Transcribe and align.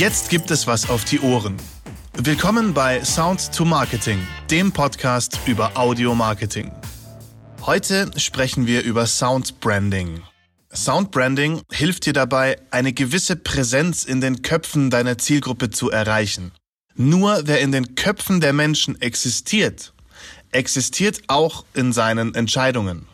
Jetzt 0.00 0.30
gibt 0.30 0.50
es 0.50 0.66
was 0.66 0.88
auf 0.88 1.04
die 1.04 1.20
Ohren. 1.20 1.58
Willkommen 2.14 2.72
bei 2.72 3.04
Sound 3.04 3.52
to 3.54 3.66
Marketing, 3.66 4.26
dem 4.50 4.72
Podcast 4.72 5.38
über 5.44 5.76
Audio 5.76 6.14
Marketing. 6.14 6.72
Heute 7.66 8.10
sprechen 8.16 8.66
wir 8.66 8.82
über 8.82 9.04
Sound 9.04 9.60
Branding. 9.60 10.22
Sound 10.74 11.10
Branding 11.10 11.60
hilft 11.70 12.06
dir 12.06 12.14
dabei, 12.14 12.56
eine 12.70 12.94
gewisse 12.94 13.36
Präsenz 13.36 14.04
in 14.04 14.22
den 14.22 14.40
Köpfen 14.40 14.88
deiner 14.88 15.18
Zielgruppe 15.18 15.68
zu 15.68 15.90
erreichen. 15.90 16.52
Nur 16.94 17.42
wer 17.44 17.60
in 17.60 17.70
den 17.70 17.94
Köpfen 17.94 18.40
der 18.40 18.54
Menschen 18.54 18.98
existiert, 19.02 19.92
existiert 20.50 21.20
auch 21.26 21.66
in 21.74 21.92
seinen 21.92 22.34
Entscheidungen. 22.34 23.04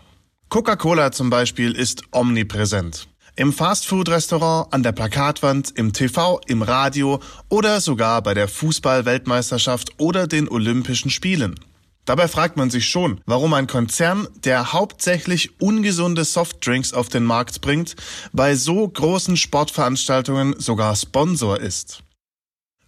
Coca-Cola 0.51 1.11
zum 1.11 1.31
Beispiel 1.31 1.73
ist 1.73 2.05
omnipräsent. 2.13 3.09
Im 3.39 3.53
Fastfood-Restaurant, 3.53 4.73
an 4.73 4.83
der 4.83 4.93
Plakatwand, 4.93 5.73
im 5.77 5.93
TV, 5.93 6.41
im 6.47 6.63
Radio 6.63 7.21
oder 7.51 7.83
sogar 7.83 8.23
bei 8.23 8.33
der 8.33 8.49
Fußball-Weltmeisterschaft 8.49 9.91
oder 9.99 10.27
den 10.27 10.49
Olympischen 10.49 11.11
Spielen. 11.11 11.61
Dabei 12.07 12.29
fragt 12.29 12.57
man 12.57 12.71
sich 12.71 12.89
schon, 12.89 13.21
warum 13.27 13.53
ein 13.53 13.67
Konzern, 13.67 14.27
der 14.45 14.73
hauptsächlich 14.73 15.61
ungesunde 15.61 16.25
Softdrinks 16.25 16.95
auf 16.95 17.11
den 17.11 17.25
Markt 17.25 17.61
bringt, 17.61 17.95
bei 18.33 18.55
so 18.57 18.89
großen 18.89 19.37
Sportveranstaltungen 19.37 20.59
sogar 20.59 20.97
Sponsor 20.97 21.61
ist. 21.61 22.03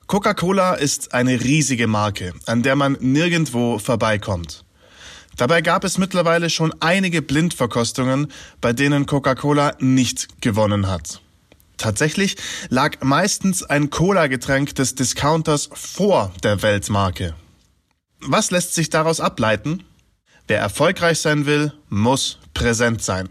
Coca-Cola 0.07 0.77
ist 0.77 1.13
eine 1.13 1.45
riesige 1.45 1.89
Marke, 1.89 2.33
an 2.47 2.63
der 2.63 2.75
man 2.75 2.97
nirgendwo 3.01 3.79
vorbeikommt. 3.79 4.65
Dabei 5.39 5.63
gab 5.63 5.85
es 5.85 5.99
mittlerweile 5.99 6.51
schon 6.51 6.75
einige 6.81 7.23
Blindverkostungen, 7.23 8.33
bei 8.61 8.73
denen 8.73 9.07
Coca-Cola 9.07 9.77
nicht 9.79 10.43
gewonnen 10.43 10.89
hat. 10.89 11.23
Tatsächlich 11.77 12.37
lag 12.71 12.97
meistens 13.03 13.63
ein 13.63 13.89
Cola-Getränk 13.89 14.75
des 14.75 14.97
Discounters 14.97 15.71
vor 15.73 16.33
der 16.43 16.61
Weltmarke. 16.63 17.35
Was 18.21 18.51
lässt 18.51 18.75
sich 18.75 18.91
daraus 18.91 19.21
ableiten? 19.21 19.85
Wer 20.49 20.59
erfolgreich 20.59 21.21
sein 21.21 21.47
will, 21.47 21.73
muss 21.89 22.41
präsent 22.53 23.01
sein. 23.05 23.29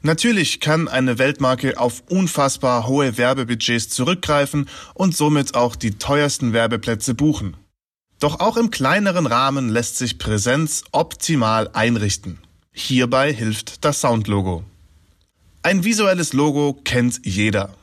Natürlich 0.00 0.60
kann 0.60 0.88
eine 0.88 1.18
Weltmarke 1.18 1.78
auf 1.78 2.02
unfassbar 2.08 2.86
hohe 2.86 3.18
Werbebudgets 3.18 3.90
zurückgreifen 3.90 4.70
und 4.94 5.14
somit 5.14 5.54
auch 5.54 5.76
die 5.76 5.98
teuersten 5.98 6.54
Werbeplätze 6.54 7.12
buchen. 7.12 7.58
Doch 8.20 8.38
auch 8.38 8.58
im 8.58 8.70
kleineren 8.70 9.26
Rahmen 9.26 9.70
lässt 9.70 9.96
sich 9.96 10.18
Präsenz 10.18 10.84
optimal 10.92 11.70
einrichten. 11.72 12.38
Hierbei 12.70 13.32
hilft 13.32 13.84
das 13.84 14.02
Soundlogo. 14.02 14.62
Ein 15.62 15.84
visuelles 15.84 16.34
Logo 16.34 16.78
kennt 16.84 17.20
jeder. 17.24 17.74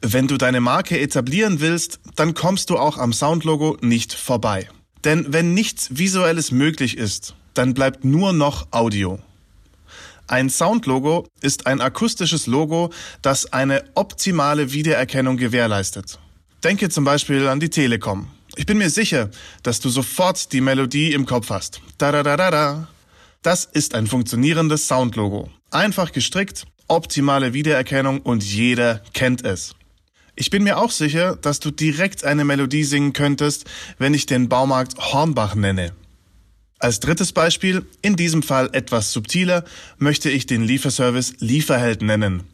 Wenn 0.00 0.28
du 0.28 0.36
deine 0.36 0.60
Marke 0.60 0.98
etablieren 1.00 1.60
willst, 1.60 1.98
dann 2.14 2.34
kommst 2.34 2.70
du 2.70 2.78
auch 2.78 2.96
am 2.96 3.12
Soundlogo 3.12 3.76
nicht 3.80 4.14
vorbei. 4.14 4.68
Denn 5.04 5.32
wenn 5.32 5.52
nichts 5.52 5.98
Visuelles 5.98 6.52
möglich 6.52 6.96
ist, 6.96 7.34
dann 7.54 7.74
bleibt 7.74 8.04
nur 8.04 8.32
noch 8.32 8.68
Audio. 8.70 9.18
Ein 10.28 10.48
Soundlogo 10.48 11.26
ist 11.40 11.66
ein 11.66 11.80
akustisches 11.80 12.46
Logo, 12.46 12.90
das 13.22 13.52
eine 13.52 13.84
optimale 13.94 14.72
Wiedererkennung 14.72 15.36
gewährleistet. 15.36 16.18
Denke 16.62 16.88
zum 16.88 17.04
Beispiel 17.04 17.46
an 17.48 17.60
die 17.60 17.70
Telekom. 17.70 18.28
Ich 18.58 18.64
bin 18.64 18.78
mir 18.78 18.88
sicher, 18.88 19.28
dass 19.62 19.80
du 19.80 19.90
sofort 19.90 20.50
die 20.52 20.62
Melodie 20.62 21.12
im 21.12 21.26
Kopf 21.26 21.50
hast. 21.50 21.82
Da 21.98 22.10
da 22.10 22.22
da 22.22 22.38
da 22.38 22.50
da. 22.50 22.88
Das 23.42 23.66
ist 23.66 23.94
ein 23.94 24.06
funktionierendes 24.06 24.88
Soundlogo. 24.88 25.50
Einfach 25.70 26.10
gestrickt, 26.10 26.66
optimale 26.88 27.52
Wiedererkennung 27.52 28.22
und 28.22 28.42
jeder 28.42 29.02
kennt 29.12 29.44
es. 29.44 29.74
Ich 30.36 30.48
bin 30.48 30.64
mir 30.64 30.78
auch 30.78 30.90
sicher, 30.90 31.36
dass 31.36 31.60
du 31.60 31.70
direkt 31.70 32.24
eine 32.24 32.44
Melodie 32.44 32.84
singen 32.84 33.12
könntest, 33.12 33.66
wenn 33.98 34.14
ich 34.14 34.24
den 34.24 34.48
Baumarkt 34.48 34.96
Hornbach 34.98 35.54
nenne. 35.54 35.92
Als 36.78 37.00
drittes 37.00 37.32
Beispiel, 37.32 37.84
in 38.00 38.16
diesem 38.16 38.42
Fall 38.42 38.70
etwas 38.72 39.12
subtiler, 39.12 39.64
möchte 39.98 40.30
ich 40.30 40.46
den 40.46 40.62
Lieferservice 40.62 41.34
Lieferheld 41.40 42.00
nennen. 42.00 42.44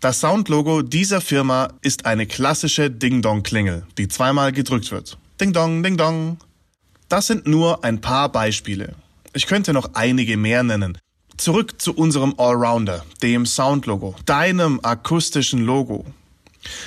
Das 0.00 0.20
Soundlogo 0.20 0.82
dieser 0.82 1.20
Firma 1.20 1.72
ist 1.80 2.06
eine 2.06 2.26
klassische 2.26 2.90
Ding-Dong-Klingel, 2.90 3.86
die 3.98 4.08
zweimal 4.08 4.52
gedrückt 4.52 4.90
wird. 4.90 5.18
Ding 5.42 5.52
Dong, 5.52 5.82
Ding 5.82 5.96
Dong. 5.96 6.38
Das 7.08 7.26
sind 7.26 7.48
nur 7.48 7.82
ein 7.82 8.00
paar 8.00 8.30
Beispiele. 8.30 8.94
Ich 9.32 9.48
könnte 9.48 9.72
noch 9.72 9.94
einige 9.94 10.36
mehr 10.36 10.62
nennen. 10.62 10.96
Zurück 11.36 11.82
zu 11.82 11.94
unserem 11.94 12.38
Allrounder, 12.38 13.04
dem 13.24 13.44
Soundlogo, 13.44 14.14
deinem 14.24 14.78
akustischen 14.84 15.64
Logo. 15.64 16.04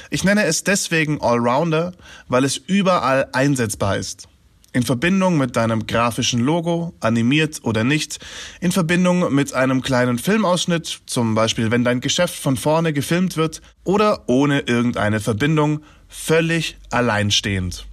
Ich 0.10 0.24
nenne 0.24 0.46
es 0.46 0.64
deswegen 0.64 1.20
Allrounder, 1.20 1.92
weil 2.30 2.46
es 2.46 2.56
überall 2.56 3.28
einsetzbar 3.34 3.98
ist. 3.98 4.30
In 4.72 4.84
Verbindung 4.84 5.38
mit 5.38 5.58
deinem 5.58 5.86
grafischen 5.86 6.40
Logo, 6.40 6.94
animiert 7.02 7.60
oder 7.64 7.84
nicht, 7.84 8.26
in 8.62 8.72
Verbindung 8.72 9.36
mit 9.36 9.54
einem 9.54 9.82
kleinen 9.82 10.18
Filmausschnitt, 10.18 11.02
zum 11.08 11.36
Beispiel 11.36 11.72
wenn 11.72 11.84
dein 11.84 12.00
Geschäft 12.00 12.36
von 12.36 12.56
vorne 12.56 12.94
gefilmt 12.94 13.36
wird, 13.36 13.62
oder 13.84 14.30
ohne 14.30 14.62
irgendeine 14.62 15.20
Verbindung, 15.20 15.82
völlig 16.08 16.78
alleinstehend. 16.90 17.86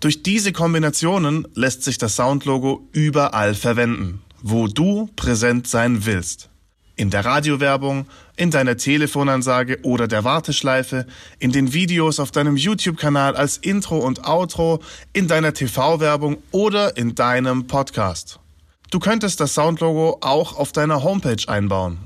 Durch 0.00 0.22
diese 0.22 0.52
Kombinationen 0.52 1.48
lässt 1.54 1.82
sich 1.82 1.98
das 1.98 2.14
Soundlogo 2.14 2.88
überall 2.92 3.54
verwenden, 3.54 4.22
wo 4.40 4.68
du 4.68 5.08
präsent 5.16 5.66
sein 5.66 6.06
willst. 6.06 6.50
In 6.94 7.10
der 7.10 7.24
Radiowerbung, 7.24 8.06
in 8.36 8.52
deiner 8.52 8.76
Telefonansage 8.76 9.80
oder 9.82 10.06
der 10.06 10.22
Warteschleife, 10.22 11.06
in 11.40 11.50
den 11.50 11.72
Videos 11.72 12.20
auf 12.20 12.30
deinem 12.30 12.56
YouTube-Kanal 12.56 13.34
als 13.34 13.56
Intro 13.56 13.98
und 13.98 14.24
Outro, 14.24 14.80
in 15.12 15.26
deiner 15.26 15.52
TV-Werbung 15.52 16.38
oder 16.52 16.96
in 16.96 17.16
deinem 17.16 17.66
Podcast. 17.66 18.38
Du 18.90 19.00
könntest 19.00 19.40
das 19.40 19.54
Soundlogo 19.54 20.18
auch 20.20 20.56
auf 20.56 20.70
deiner 20.70 21.02
Homepage 21.02 21.48
einbauen. 21.48 21.98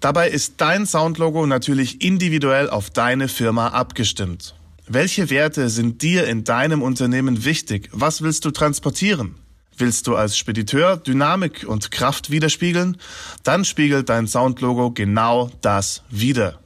Dabei 0.00 0.28
ist 0.28 0.54
dein 0.58 0.86
Soundlogo 0.86 1.46
natürlich 1.46 2.02
individuell 2.02 2.68
auf 2.68 2.90
deine 2.90 3.28
Firma 3.28 3.68
abgestimmt. 3.68 4.54
Welche 4.90 5.28
Werte 5.28 5.68
sind 5.68 6.00
dir 6.00 6.26
in 6.26 6.44
deinem 6.44 6.80
Unternehmen 6.80 7.44
wichtig? 7.44 7.90
Was 7.92 8.22
willst 8.22 8.46
du 8.46 8.50
transportieren? 8.50 9.34
Willst 9.76 10.06
du 10.06 10.16
als 10.16 10.38
Spediteur 10.38 10.96
Dynamik 10.96 11.66
und 11.68 11.90
Kraft 11.90 12.30
widerspiegeln? 12.30 12.96
Dann 13.42 13.66
spiegelt 13.66 14.08
dein 14.08 14.26
Soundlogo 14.26 14.90
genau 14.90 15.50
das 15.60 16.04
wider. 16.08 16.58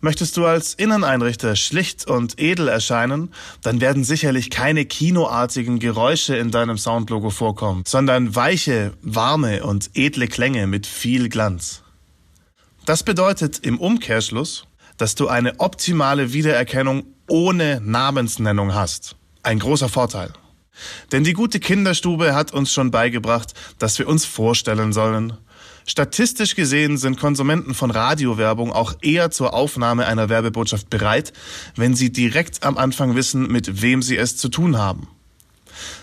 Möchtest 0.00 0.36
du 0.36 0.46
als 0.46 0.74
Inneneinrichter 0.74 1.56
schlicht 1.56 2.06
und 2.06 2.40
edel 2.40 2.68
erscheinen, 2.68 3.32
dann 3.62 3.80
werden 3.80 4.04
sicherlich 4.04 4.50
keine 4.50 4.84
kinoartigen 4.84 5.80
Geräusche 5.80 6.36
in 6.36 6.52
deinem 6.52 6.78
Soundlogo 6.78 7.30
vorkommen, 7.30 7.82
sondern 7.84 8.36
weiche, 8.36 8.92
warme 9.02 9.64
und 9.64 9.90
edle 9.94 10.28
Klänge 10.28 10.68
mit 10.68 10.86
viel 10.86 11.28
Glanz. 11.28 11.82
Das 12.84 13.02
bedeutet 13.02 13.58
im 13.66 13.80
Umkehrschluss, 13.80 14.68
dass 14.98 15.16
du 15.16 15.26
eine 15.26 15.58
optimale 15.58 16.32
Wiedererkennung 16.32 17.04
ohne 17.28 17.80
Namensnennung 17.82 18.74
hast. 18.74 19.16
Ein 19.42 19.58
großer 19.58 19.88
Vorteil. 19.88 20.32
Denn 21.12 21.24
die 21.24 21.32
gute 21.32 21.60
Kinderstube 21.60 22.34
hat 22.34 22.52
uns 22.52 22.72
schon 22.72 22.90
beigebracht, 22.90 23.54
dass 23.78 23.98
wir 23.98 24.08
uns 24.08 24.24
vorstellen 24.24 24.92
sollen. 24.92 25.34
Statistisch 25.86 26.56
gesehen 26.56 26.98
sind 26.98 27.18
Konsumenten 27.18 27.72
von 27.72 27.92
Radiowerbung 27.92 28.72
auch 28.72 28.94
eher 29.02 29.30
zur 29.30 29.54
Aufnahme 29.54 30.06
einer 30.06 30.28
Werbebotschaft 30.28 30.90
bereit, 30.90 31.32
wenn 31.76 31.94
sie 31.94 32.10
direkt 32.10 32.64
am 32.64 32.76
Anfang 32.76 33.14
wissen, 33.14 33.46
mit 33.46 33.82
wem 33.82 34.02
sie 34.02 34.16
es 34.16 34.36
zu 34.36 34.48
tun 34.48 34.76
haben. 34.78 35.08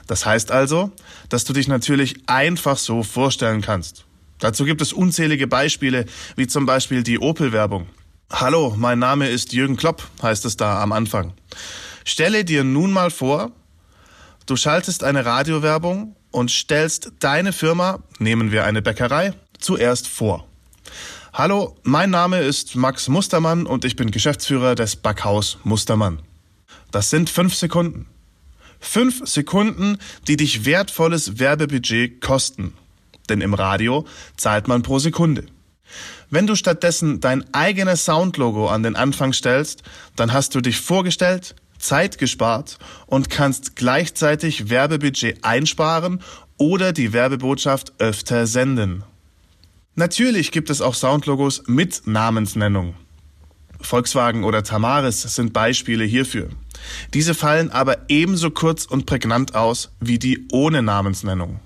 Das 0.07 0.25
heißt 0.25 0.51
also, 0.51 0.91
dass 1.29 1.43
du 1.43 1.53
dich 1.53 1.67
natürlich 1.67 2.15
einfach 2.27 2.77
so 2.77 3.03
vorstellen 3.03 3.61
kannst. 3.61 4.05
Dazu 4.39 4.65
gibt 4.65 4.81
es 4.81 4.93
unzählige 4.93 5.47
Beispiele, 5.47 6.05
wie 6.35 6.47
zum 6.47 6.65
Beispiel 6.65 7.03
die 7.03 7.19
Opel-Werbung. 7.19 7.87
Hallo, 8.35 8.73
mein 8.75 8.97
Name 8.97 9.29
ist 9.29 9.53
Jürgen 9.53 9.77
Klopp, 9.77 10.09
heißt 10.23 10.43
es 10.45 10.57
da 10.57 10.81
am 10.81 10.91
Anfang. 10.91 11.33
Stelle 12.03 12.43
dir 12.43 12.63
nun 12.63 12.91
mal 12.91 13.11
vor, 13.11 13.51
du 14.47 14.55
schaltest 14.55 15.03
eine 15.03 15.23
Radiowerbung 15.23 16.15
und 16.31 16.49
stellst 16.49 17.11
deine 17.19 17.53
Firma, 17.53 17.99
nehmen 18.17 18.51
wir 18.51 18.65
eine 18.65 18.81
Bäckerei, 18.81 19.35
zuerst 19.59 20.07
vor. 20.07 20.47
Hallo, 21.31 21.77
mein 21.83 22.09
Name 22.09 22.39
ist 22.39 22.75
Max 22.75 23.07
Mustermann 23.07 23.67
und 23.67 23.85
ich 23.85 23.95
bin 23.95 24.09
Geschäftsführer 24.09 24.73
des 24.73 24.95
Backhaus 24.95 25.59
Mustermann. 25.63 26.19
Das 26.89 27.11
sind 27.11 27.29
fünf 27.29 27.53
Sekunden. 27.53 28.07
Fünf 28.79 29.27
Sekunden, 29.29 29.99
die 30.27 30.37
dich 30.37 30.65
wertvolles 30.65 31.37
Werbebudget 31.37 32.19
kosten. 32.19 32.73
Denn 33.29 33.41
im 33.41 33.53
Radio 33.53 34.07
zahlt 34.37 34.67
man 34.67 34.81
pro 34.81 34.97
Sekunde. 34.97 35.45
Wenn 36.29 36.47
du 36.47 36.55
stattdessen 36.55 37.19
dein 37.19 37.45
eigenes 37.53 38.05
Soundlogo 38.05 38.67
an 38.67 38.83
den 38.83 38.95
Anfang 38.95 39.33
stellst, 39.33 39.83
dann 40.15 40.33
hast 40.33 40.55
du 40.55 40.61
dich 40.61 40.79
vorgestellt, 40.79 41.55
Zeit 41.77 42.17
gespart 42.17 42.77
und 43.05 43.29
kannst 43.29 43.75
gleichzeitig 43.75 44.69
Werbebudget 44.69 45.43
einsparen 45.43 46.21
oder 46.57 46.93
die 46.93 47.13
Werbebotschaft 47.13 47.93
öfter 47.99 48.47
senden. 48.47 49.03
Natürlich 49.95 50.51
gibt 50.51 50.69
es 50.69 50.81
auch 50.81 50.95
Soundlogos 50.95 51.63
mit 51.67 52.07
Namensnennung. 52.07 52.95
Volkswagen 53.79 54.43
oder 54.43 54.63
Tamaris 54.63 55.21
sind 55.21 55.53
Beispiele 55.53 56.05
hierfür. 56.05 56.49
Diese 57.13 57.33
fallen 57.33 57.69
aber 57.69 57.97
ebenso 58.09 58.49
kurz 58.49 58.85
und 58.85 59.05
prägnant 59.05 59.55
aus 59.55 59.91
wie 59.99 60.19
die 60.19 60.47
ohne 60.51 60.81
Namensnennung. 60.81 61.59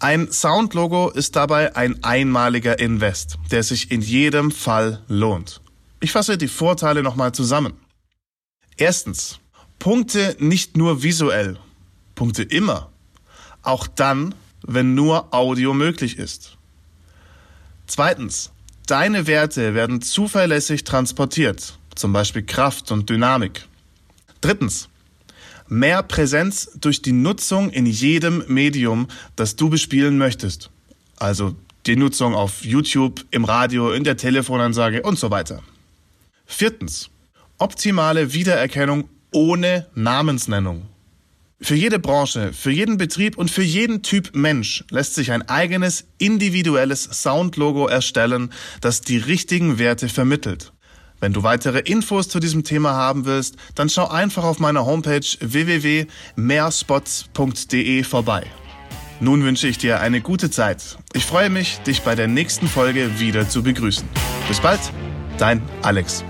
Ein 0.00 0.30
Soundlogo 0.30 1.10
ist 1.10 1.34
dabei 1.34 1.74
ein 1.74 2.04
einmaliger 2.04 2.78
Invest, 2.78 3.36
der 3.50 3.64
sich 3.64 3.90
in 3.90 4.00
jedem 4.00 4.52
Fall 4.52 5.02
lohnt. 5.08 5.60
Ich 5.98 6.12
fasse 6.12 6.38
die 6.38 6.46
Vorteile 6.46 7.02
nochmal 7.02 7.32
zusammen. 7.32 7.72
Erstens, 8.76 9.40
Punkte 9.80 10.36
nicht 10.38 10.76
nur 10.76 11.02
visuell, 11.02 11.58
Punkte 12.14 12.44
immer, 12.44 12.92
auch 13.62 13.88
dann, 13.88 14.36
wenn 14.62 14.94
nur 14.94 15.34
Audio 15.34 15.74
möglich 15.74 16.16
ist. 16.16 16.56
Zweitens, 17.88 18.52
deine 18.86 19.26
Werte 19.26 19.74
werden 19.74 20.00
zuverlässig 20.00 20.84
transportiert, 20.84 21.76
zum 21.96 22.12
Beispiel 22.12 22.44
Kraft 22.44 22.92
und 22.92 23.10
Dynamik. 23.10 23.66
Drittens, 24.40 24.88
mehr 25.68 26.02
Präsenz 26.02 26.70
durch 26.80 27.02
die 27.02 27.12
Nutzung 27.12 27.70
in 27.70 27.86
jedem 27.86 28.44
Medium, 28.48 29.08
das 29.36 29.56
du 29.56 29.70
bespielen 29.70 30.18
möchtest. 30.18 30.70
Also 31.16 31.54
die 31.86 31.96
Nutzung 31.96 32.34
auf 32.34 32.64
YouTube, 32.64 33.24
im 33.30 33.44
Radio, 33.44 33.92
in 33.92 34.04
der 34.04 34.16
Telefonansage 34.16 35.02
und 35.02 35.18
so 35.18 35.30
weiter. 35.30 35.62
Viertens. 36.46 37.10
Optimale 37.58 38.32
Wiedererkennung 38.34 39.08
ohne 39.32 39.86
Namensnennung. 39.94 40.86
Für 41.60 41.74
jede 41.74 41.98
Branche, 41.98 42.52
für 42.52 42.70
jeden 42.70 42.98
Betrieb 42.98 43.36
und 43.36 43.50
für 43.50 43.64
jeden 43.64 44.02
Typ 44.02 44.30
Mensch 44.32 44.84
lässt 44.90 45.16
sich 45.16 45.32
ein 45.32 45.48
eigenes 45.48 46.04
individuelles 46.18 47.02
Soundlogo 47.02 47.88
erstellen, 47.88 48.52
das 48.80 49.00
die 49.00 49.18
richtigen 49.18 49.78
Werte 49.78 50.08
vermittelt. 50.08 50.72
Wenn 51.20 51.32
du 51.32 51.42
weitere 51.42 51.80
Infos 51.80 52.28
zu 52.28 52.38
diesem 52.38 52.62
Thema 52.64 52.92
haben 52.92 53.24
willst, 53.24 53.56
dann 53.74 53.88
schau 53.88 54.06
einfach 54.08 54.44
auf 54.44 54.60
meiner 54.60 54.84
Homepage 54.86 55.26
www.mehrspots.de 55.40 58.04
vorbei. 58.04 58.46
Nun 59.20 59.42
wünsche 59.42 59.66
ich 59.66 59.78
dir 59.78 60.00
eine 60.00 60.20
gute 60.20 60.48
Zeit. 60.50 60.96
Ich 61.12 61.24
freue 61.24 61.50
mich, 61.50 61.80
dich 61.80 62.02
bei 62.02 62.14
der 62.14 62.28
nächsten 62.28 62.68
Folge 62.68 63.18
wieder 63.18 63.48
zu 63.48 63.64
begrüßen. 63.64 64.08
Bis 64.46 64.60
bald, 64.60 64.78
dein 65.38 65.60
Alex. 65.82 66.22